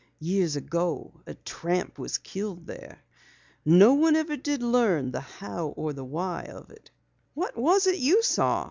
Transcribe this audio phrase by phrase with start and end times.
[0.19, 3.03] Years ago a tramp was killed there.
[3.63, 6.89] No one ever did learn the how or why of it."
[7.35, 8.59] "What was it you saw?"